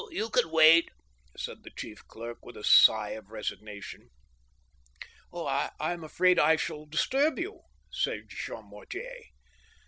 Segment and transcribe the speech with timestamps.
[0.01, 0.89] no; you can wait,"
[1.37, 4.09] said the chief clerk, with a sigh of resignation."
[5.31, 7.59] I am afraid I shall disturb you,"
[7.91, 9.25] said Jean Mortier."